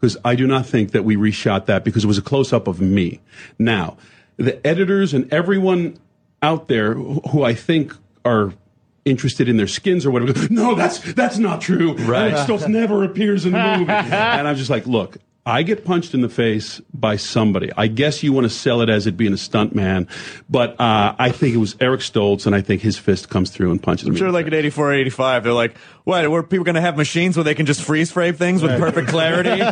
[0.00, 2.68] because I do not think that we reshot that because it was a close up
[2.68, 3.20] of me.
[3.58, 3.96] Now,
[4.36, 5.98] the editors and everyone
[6.42, 7.92] out there who who I think
[8.24, 8.52] are
[9.04, 10.48] interested in their skins or whatever.
[10.50, 11.94] No, that's that's not true.
[11.94, 12.32] Right.
[12.32, 13.90] Eric Stoltz never appears in the movie.
[13.92, 17.70] and I'm just like, look, I get punched in the face by somebody.
[17.74, 20.06] I guess you want to sell it as it being a stunt man,
[20.50, 23.70] but uh, I think it was Eric Stoltz, and I think his fist comes through
[23.70, 24.18] and punches I'm me.
[24.18, 26.30] sure, like in '84, '85, they're like, "What?
[26.30, 29.08] Were people going to have machines where they can just freeze frame things with perfect
[29.08, 29.62] clarity?"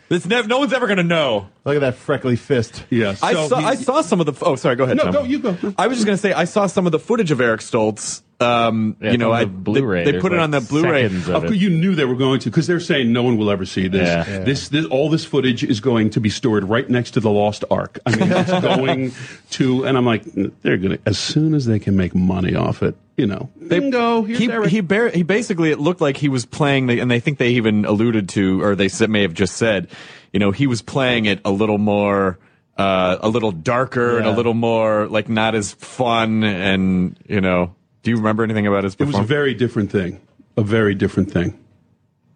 [0.10, 1.48] it's never, no one's ever going to know.
[1.66, 2.84] Look at that freckly fist.
[2.88, 3.22] Yes.
[3.22, 3.56] I saw.
[3.56, 4.44] I saw some of the.
[4.44, 4.76] Oh, sorry.
[4.76, 4.96] Go ahead.
[4.96, 5.12] No, Tom.
[5.12, 5.56] go, you go.
[5.76, 8.22] I was just going to say I saw some of the footage of Eric Stoltz.
[8.38, 10.00] Um, Yeah, you know, it's I the Blu-ray.
[10.00, 11.04] They, they There's put it on the Blu-ray.
[11.04, 13.36] seconds of Of course, you knew they were going to because they're saying no one
[13.36, 14.06] will ever see this.
[14.06, 14.28] Yeah.
[14.28, 14.44] Yeah.
[14.44, 17.64] This, this, all this footage is going to be stored right next to the Lost
[17.70, 17.98] Ark.
[18.04, 19.12] I mean, it's going
[19.50, 20.24] to, and I'm like,
[20.62, 24.22] they're gonna as soon as they can make money off it, you know, bingo.
[24.22, 24.70] Here's he Eric.
[24.70, 27.50] he, bar- he basically it looked like he was playing the, and they think they
[27.50, 29.88] even alluded to or they may have just said
[30.32, 32.38] you know he was playing it a little more
[32.76, 37.74] uh, a little darker and a little more like not as fun and you know
[38.06, 40.20] do you remember anything about his It was a very different thing.
[40.56, 41.58] A very different thing.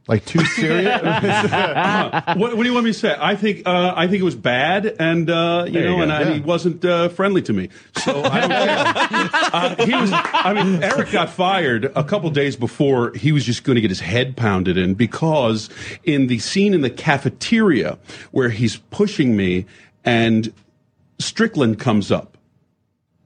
[0.08, 1.00] Like too serious.
[1.00, 3.14] what, what do you want me to say?
[3.16, 6.02] I think uh, I think it was bad, and uh, you There know, go.
[6.02, 6.32] and I, Yeah.
[6.34, 7.68] he wasn't uh, friendly to me.
[7.98, 9.30] So I don't care.
[9.52, 10.10] uh, he was.
[10.12, 13.90] I mean, Eric got fired a couple days before he was just going to get
[13.92, 15.70] his head pounded in because
[16.02, 17.96] in the scene in the cafeteria
[18.32, 19.66] where he's pushing me,
[20.04, 20.52] and
[21.20, 22.36] Strickland comes up.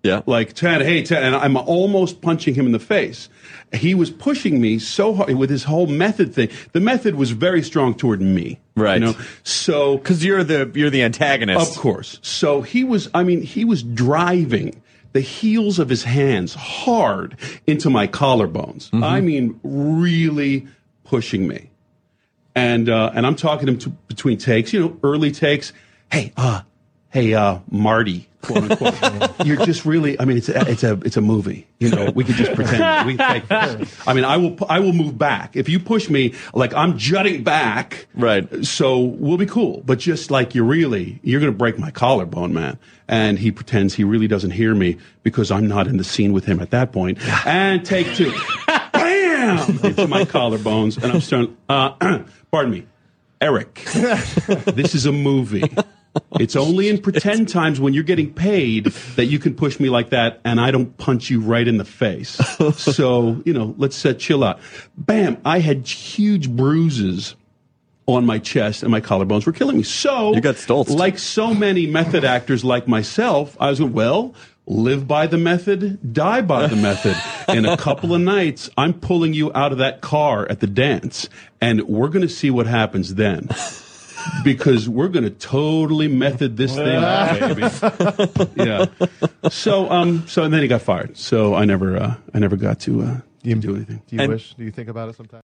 [0.05, 0.21] Yeah.
[0.27, 3.31] Like, Ted, hey, Ted, and I'm almost punching him in the face.
[3.73, 6.51] He was pushing me so hard with his whole method thing.
[6.73, 8.61] The method was very strong toward me.
[8.77, 9.01] Right.
[9.01, 9.14] You know?
[9.43, 12.21] So, because you're the you're the antagonist of course.
[12.21, 17.88] So he was, I mean, he was driving the heels of his hands hard into
[17.88, 18.90] my collarbones.
[19.03, 20.69] I mean, really
[21.05, 21.71] pushing me.
[22.55, 25.73] And, uh, and I'm talking to him to, between takes, you know, early takes.
[26.12, 26.62] Hey, uh,
[27.09, 29.46] hey, uh, Marty, quote unquote.
[29.46, 31.66] You're just really, I mean, it's a, it's a, it's a movie.
[31.78, 33.07] You know, we could just pretend.
[33.07, 34.09] We can take.
[34.09, 35.57] I mean, I will, I will move back.
[35.57, 38.07] If you push me, like I'm jutting back.
[38.14, 38.64] Right.
[38.64, 39.83] So we'll be cool.
[39.85, 42.78] But just like you're really, you're going to break my collarbone, man.
[43.09, 46.46] And he pretends he really doesn't hear me because I'm not in the scene with
[46.46, 47.18] him at that point.
[47.46, 48.33] And take two.
[48.92, 49.59] Bam!
[49.85, 51.02] Into my collarbones.
[51.02, 52.87] And I'm starting, uh, pardon me,
[53.40, 55.70] Eric, this is a movie.
[56.38, 60.11] It's only in pretend times when you're getting paid that you can push me like
[60.11, 62.31] that and I don't punch you right in the face.
[62.77, 64.61] So, you know, let's uh, chill out.
[64.96, 65.38] Bam!
[65.44, 67.35] I had huge bruises
[68.07, 69.83] on my chest and my collarbones were killing me.
[69.83, 70.90] So, You got stoltzed.
[70.96, 74.35] like so many method actors like myself, I was going, well,
[74.66, 77.16] live by the method, die by the method.
[77.48, 81.29] In a couple of nights, I'm pulling you out of that car at the dance
[81.61, 83.48] and we're going to see what happens then.
[84.43, 88.53] Because we're going to totally method this thing out, baby.
[88.57, 88.87] Yeah.
[89.51, 91.17] So, um, so and then he got fired.
[91.17, 94.03] So I never, uh, I never got to, uh, you, do anything.
[94.07, 94.55] Do you And- wish?
[94.55, 95.43] Do you think about it sometimes?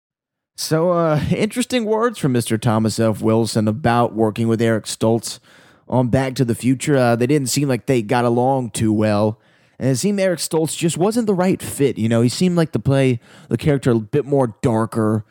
[0.59, 2.59] So, uh, interesting words from Mr.
[2.59, 3.21] Thomas F.
[3.21, 5.39] Wilson about working with Eric Stoltz
[5.87, 6.97] on Back to the Future.
[6.97, 9.39] Uh, they didn't seem like they got along too well.
[9.77, 11.99] And it seemed Eric Stoltz just wasn't the right fit.
[11.99, 15.23] You know, he seemed like to play the character a bit more darker,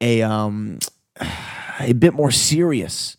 [0.00, 0.78] a um,
[1.84, 3.16] a bit more serious,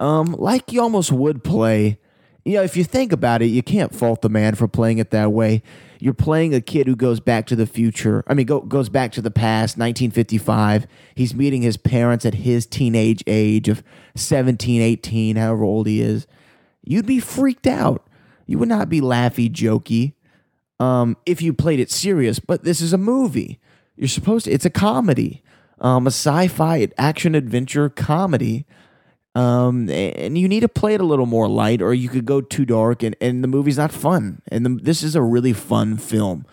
[0.00, 1.98] um, like you almost would play
[2.44, 5.10] you know, if you think about it, you can't fault the man for playing it
[5.10, 5.62] that way.
[6.00, 8.24] You're playing a kid who goes back to the future.
[8.26, 10.88] I mean, go, goes back to the past, 1955.
[11.14, 13.84] He's meeting his parents at his teenage age of
[14.16, 16.26] 17, 18, however old he is.
[16.84, 18.04] You'd be freaked out.
[18.46, 20.14] You would not be laughy, jokey
[20.80, 23.60] um, if you played it serious, but this is a movie.
[23.94, 25.44] You're supposed to, it's a comedy,
[25.82, 28.64] um, a sci fi action adventure comedy.
[29.34, 32.42] Um, and you need to play it a little more light, or you could go
[32.42, 34.42] too dark, and, and the movie's not fun.
[34.48, 36.44] And the, this is a really fun film.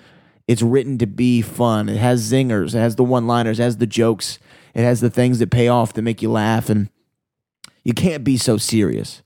[0.47, 1.89] It's written to be fun.
[1.89, 4.39] It has zingers, it has the one liners, it has the jokes,
[4.73, 6.69] it has the things that pay off that make you laugh.
[6.69, 6.89] And
[7.83, 9.21] you can't be so serious.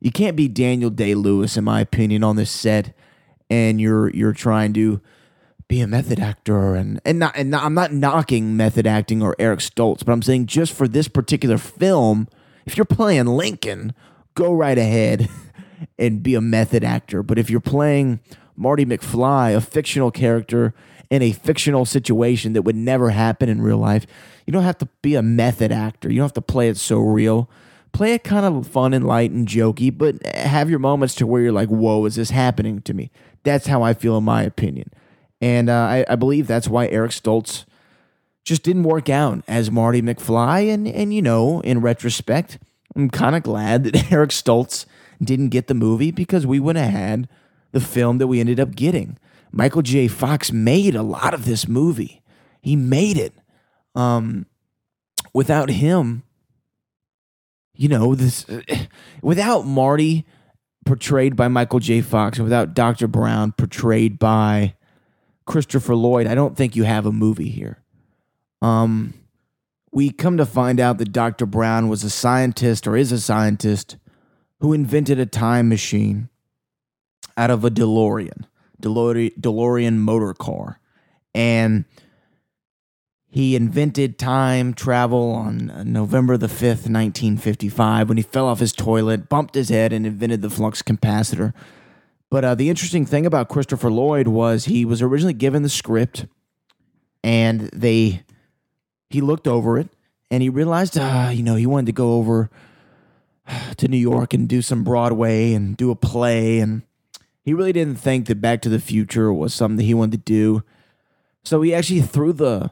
[0.00, 2.94] You can't be Daniel Day Lewis, in my opinion, on this set,
[3.48, 5.00] and you're you're trying to
[5.68, 9.36] be a method actor and and not and not, I'm not knocking method acting or
[9.38, 12.26] Eric Stoltz, but I'm saying just for this particular film,
[12.64, 13.92] if you're playing Lincoln,
[14.34, 15.28] go right ahead
[15.98, 17.22] and be a method actor.
[17.22, 18.20] But if you're playing
[18.56, 20.72] Marty McFly, a fictional character
[21.10, 24.06] in a fictional situation that would never happen in real life,
[24.46, 26.10] you don't have to be a method actor.
[26.10, 27.48] You don't have to play it so real.
[27.92, 31.42] Play it kind of fun and light and jokey, but have your moments to where
[31.42, 33.10] you're like, whoa, is this happening to me?
[33.44, 34.90] That's how I feel, in my opinion.
[35.40, 37.64] And uh, I, I believe that's why Eric Stoltz
[38.44, 40.72] just didn't work out as Marty McFly.
[40.72, 42.58] And, and you know, in retrospect,
[42.96, 44.86] I'm kind of glad that Eric Stoltz
[45.22, 47.28] didn't get the movie because we would have had
[47.72, 49.18] the film that we ended up getting.
[49.52, 50.08] Michael J.
[50.08, 52.22] Fox made a lot of this movie.
[52.60, 53.34] He made it.
[53.94, 54.46] Um,
[55.32, 56.22] without him,
[57.74, 58.46] you know, this
[59.22, 60.26] without Marty
[60.84, 62.00] portrayed by Michael J.
[62.00, 63.06] Fox and without Dr.
[63.06, 64.74] Brown portrayed by
[65.48, 67.82] Christopher Lloyd, I don't think you have a movie here.
[68.60, 69.14] Um,
[69.90, 71.46] we come to find out that Dr.
[71.46, 73.96] Brown was a scientist or is a scientist
[74.60, 76.28] who invented a time machine
[77.38, 78.44] out of a DeLorean,
[78.82, 80.80] DeLorean, DeLorean motor car.
[81.34, 81.86] And
[83.26, 89.30] he invented time travel on November the 5th, 1955, when he fell off his toilet,
[89.30, 91.54] bumped his head, and invented the flux capacitor.
[92.30, 96.26] But uh, the interesting thing about Christopher Lloyd was he was originally given the script,
[97.24, 98.22] and they
[99.08, 99.88] he looked over it,
[100.30, 102.50] and he realized, uh, you know, he wanted to go over
[103.76, 106.82] to New York and do some Broadway and do a play, and
[107.42, 110.32] he really didn't think that Back to the Future was something that he wanted to
[110.32, 110.62] do.
[111.44, 112.70] So he actually threw the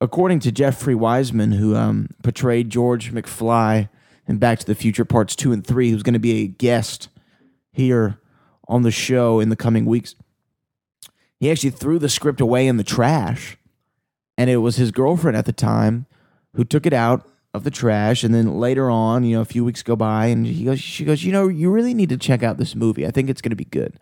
[0.00, 3.88] according to Jeffrey Weissman, who um, portrayed George McFly
[4.26, 7.08] in Back to the Future Parts 2 and 3, who's going to be a guest
[7.72, 8.18] here
[8.68, 10.14] on the show in the coming weeks,
[11.38, 13.56] he actually threw the script away in the trash.
[14.36, 16.06] And it was his girlfriend at the time
[16.54, 18.24] who took it out of the trash.
[18.24, 21.04] And then later on, you know, a few weeks go by, and he goes, she
[21.04, 23.06] goes, you know, you really need to check out this movie.
[23.06, 23.98] I think it's going to be good.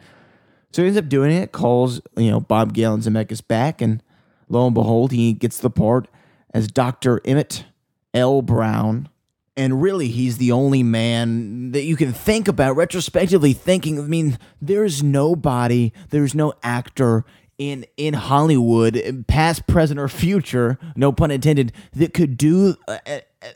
[0.73, 4.03] So he ends up doing it, calls, you know, Bob Gale and Zemeckis back, and
[4.49, 6.09] lo and behold, he gets the part
[6.55, 7.21] as Dr.
[7.27, 7.67] Emmett
[8.15, 8.41] L.
[8.41, 9.09] Brown.
[9.57, 13.99] And really, he's the only man that you can think about retrospectively thinking.
[13.99, 17.25] I mean, there's nobody, there's no actor
[17.59, 22.99] in in Hollywood, past, present, or future, no pun intended, that could do uh,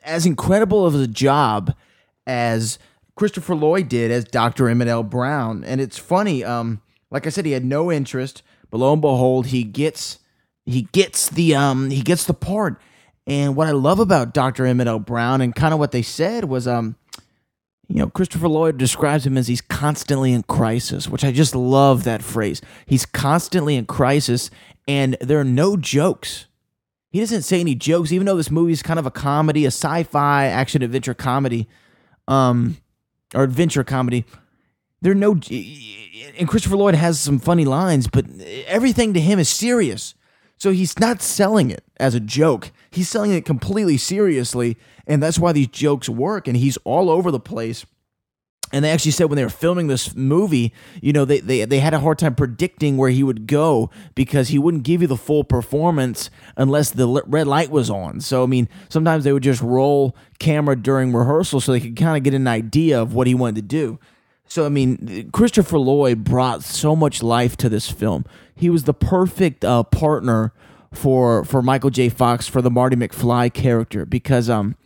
[0.05, 1.75] as incredible of a job
[2.27, 2.79] as
[3.15, 4.69] Christopher Lloyd did as Dr.
[4.69, 5.03] Emmett L.
[5.03, 5.65] Brown.
[5.65, 9.47] And it's funny, um, like I said, he had no interest, but lo and behold,
[9.47, 10.19] he gets
[10.65, 12.81] he gets the um he gets the part.
[13.27, 14.67] And what I love about Dr.
[14.67, 14.99] Emmett L.
[14.99, 16.97] Brown and kind of what they said was um
[17.89, 22.03] you know, Christopher Lloyd describes him as he's constantly in crisis, which I just love
[22.03, 22.61] that phrase.
[22.85, 24.51] He's constantly in crisis
[24.89, 26.47] and there are no jokes.
[27.11, 29.69] He doesn't say any jokes, even though this movie is kind of a comedy, a
[29.69, 31.69] sci-fi action adventure comedy,
[32.29, 32.77] um,
[33.35, 34.25] or adventure comedy.
[35.01, 35.33] There are no,
[36.39, 38.27] and Christopher Lloyd has some funny lines, but
[38.67, 40.15] everything to him is serious.
[40.59, 42.71] So he's not selling it as a joke.
[42.91, 46.49] He's selling it completely seriously, and that's why these jokes work.
[46.49, 47.85] And he's all over the place.
[48.73, 51.79] And they actually said when they were filming this movie, you know, they, they, they
[51.79, 55.17] had a hard time predicting where he would go because he wouldn't give you the
[55.17, 58.21] full performance unless the red light was on.
[58.21, 62.17] So, I mean, sometimes they would just roll camera during rehearsal so they could kind
[62.17, 64.01] of get an idea of what he wanted to do.
[64.49, 68.25] So, I mean, Christopher Lloyd brought so much life to this film.
[68.55, 70.53] He was the perfect uh, partner
[70.93, 72.09] for for Michael J.
[72.09, 74.77] Fox for the Marty McFly character because um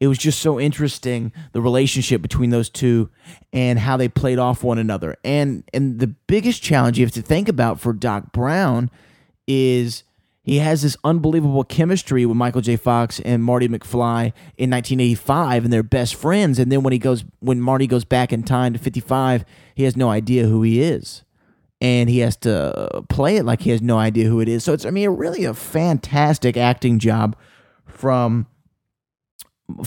[0.00, 3.10] it was just so interesting the relationship between those two
[3.52, 5.16] and how they played off one another.
[5.24, 8.90] And and the biggest challenge you have to think about for Doc Brown
[9.46, 10.04] is
[10.48, 12.76] he has this unbelievable chemistry with Michael J.
[12.76, 16.58] Fox and Marty McFly in 1985, and they're best friends.
[16.58, 19.44] And then when he goes, when Marty goes back in time to 55,
[19.74, 21.22] he has no idea who he is,
[21.82, 24.64] and he has to play it like he has no idea who it is.
[24.64, 27.36] So it's, I mean, really a fantastic acting job
[27.84, 28.46] from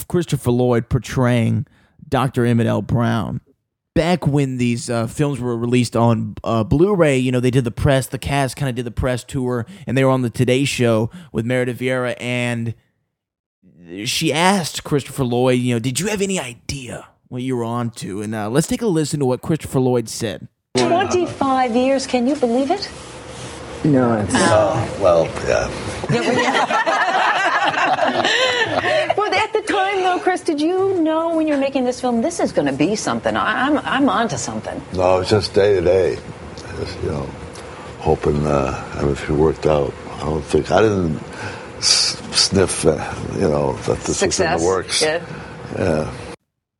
[0.07, 1.65] Christopher Lloyd portraying
[2.07, 2.45] Dr.
[2.45, 2.83] Emmett L.
[2.83, 3.41] Brown
[3.93, 7.71] back when these uh, films were released on uh, Blu-ray, you know, they did the
[7.71, 10.63] press, the cast kind of did the press tour, and they were on the Today
[10.63, 12.73] Show with Meredith Vieira, and
[14.05, 17.89] she asked Christopher Lloyd, you know, did you have any idea what you were on
[17.91, 18.21] to?
[18.21, 20.47] And uh, let's take a listen to what Christopher Lloyd said.
[20.77, 22.89] 25 years, can you believe it?
[23.83, 24.33] No, it's
[24.99, 27.07] well, yeah.
[28.01, 32.21] Well, at the time, though, Chris, did you know when you were making this film,
[32.21, 33.35] this is going to be something?
[33.35, 34.81] I, I'm, I'm onto something.
[34.93, 36.17] No, it's just day to day.
[36.79, 37.25] Just, you know,
[37.99, 39.93] hoping uh, everything worked out.
[40.15, 41.17] I don't think I didn't
[41.77, 44.61] s- sniff, uh, you know, that this was in Success.
[44.61, 45.01] the works.
[45.01, 45.25] Yeah.
[45.77, 46.13] Yeah.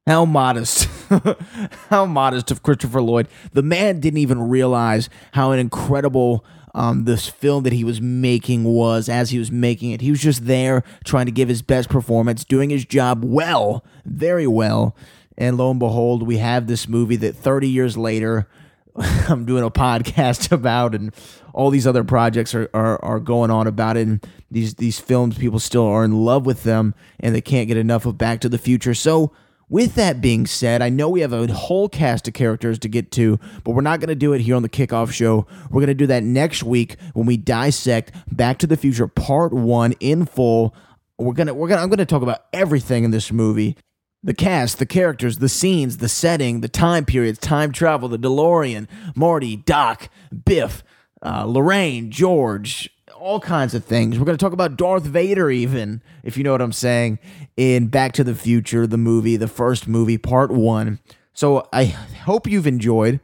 [0.08, 0.88] How modest.
[1.90, 3.28] how modest of Christopher Lloyd.
[3.54, 6.44] The man didn't even realize how an incredible
[6.74, 10.02] um, this film that he was making was as he was making it.
[10.02, 14.48] He was just there trying to give his best performance, doing his job well, very
[14.48, 14.96] well.
[15.38, 18.48] And lo and behold, we have this movie that 30 years later,
[18.96, 21.14] I'm doing a podcast about, and
[21.54, 24.08] all these other projects are, are, are going on about it.
[24.08, 27.78] And these, these films, people still are in love with them, and they can't get
[27.78, 28.94] enough of Back to the Future.
[28.94, 29.32] So,
[29.72, 33.10] with that being said, I know we have a whole cast of characters to get
[33.14, 35.48] to, but we're not going to do it here on the kickoff show.
[35.70, 39.54] We're going to do that next week when we dissect Back to the Future Part
[39.54, 40.76] 1 in full.
[41.18, 43.78] We're going to we're going to I'm going to talk about everything in this movie.
[44.22, 48.88] The cast, the characters, the scenes, the setting, the time periods, time travel, the DeLorean,
[49.16, 50.10] Marty, Doc,
[50.46, 50.84] Biff,
[51.24, 52.90] uh, Lorraine, George,
[53.22, 54.18] all kinds of things.
[54.18, 57.20] We're going to talk about Darth Vader, even, if you know what I'm saying,
[57.58, 61.00] in Back to the Future, the movie, the first movie, part one.
[61.34, 63.20] So I hope you've enjoyed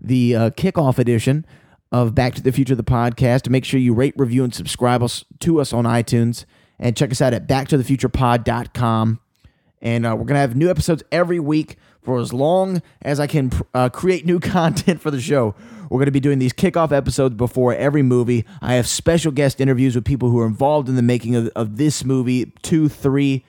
[0.00, 1.46] the uh, kickoff edition
[1.90, 3.48] of Back to the Future, the podcast.
[3.48, 6.44] Make sure you rate, review, and subscribe us to us on iTunes.
[6.78, 9.20] And check us out at backtothefuturepod.com.
[9.80, 13.26] And uh, we're going to have new episodes every week for as long as I
[13.26, 15.54] can uh, create new content for the show.
[15.90, 18.44] We're going to be doing these kickoff episodes before every movie.
[18.60, 21.76] I have special guest interviews with people who are involved in the making of, of
[21.76, 23.44] this movie, two, three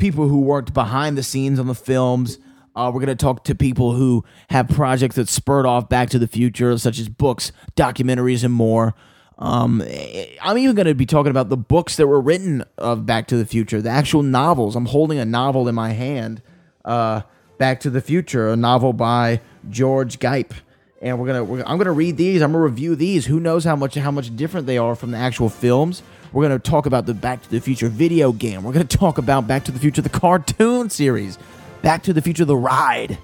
[0.00, 2.38] people who worked behind the scenes on the films.
[2.74, 6.18] Uh, we're going to talk to people who have projects that spurred off Back to
[6.18, 8.94] the Future, such as books, documentaries, and more.
[9.38, 9.82] Um,
[10.42, 13.36] I'm even going to be talking about the books that were written of Back to
[13.36, 14.76] the Future, the actual novels.
[14.76, 16.42] I'm holding a novel in my hand,
[16.84, 17.22] uh,
[17.58, 20.54] Back to the Future, a novel by George Gipe,
[21.02, 21.44] and we're gonna.
[21.44, 22.42] We're, I'm gonna read these.
[22.42, 23.26] I'm gonna review these.
[23.26, 26.02] Who knows how much how much different they are from the actual films?
[26.32, 28.62] We're gonna talk about the Back to the Future video game.
[28.62, 31.38] We're gonna talk about Back to the Future the cartoon series,
[31.82, 33.18] Back to the Future the ride.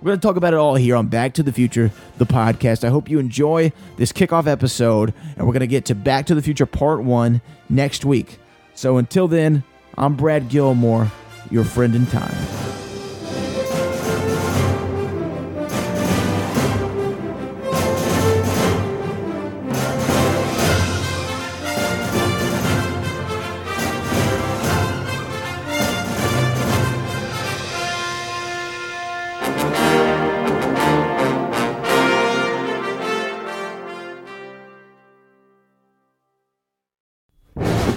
[0.00, 2.84] We're going to talk about it all here on Back to the Future, the podcast.
[2.84, 6.34] I hope you enjoy this kickoff episode, and we're going to get to Back to
[6.34, 8.38] the Future Part 1 next week.
[8.74, 9.62] So until then,
[9.98, 11.12] I'm Brad Gilmore,
[11.50, 12.79] your friend in time.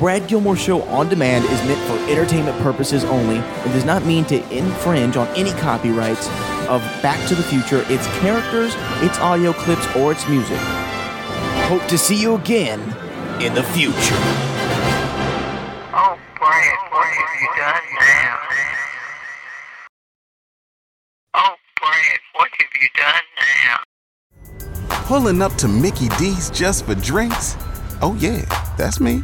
[0.04, 4.26] Brad Gilmore Show on demand is meant for entertainment purposes only and does not mean
[4.26, 6.28] to infringe on any copyrights
[6.68, 10.58] of Back to the Future, its characters, its audio clips, or its music.
[11.70, 12.82] Hope to see you again
[13.42, 13.94] in the future.
[15.96, 18.40] Oh, Brad, what have you done now?
[21.36, 25.06] Oh, Brad, what have you done now?
[25.06, 27.56] Pulling up to Mickey D's just for drinks?
[28.02, 28.42] Oh, yeah,
[28.78, 29.24] that's me.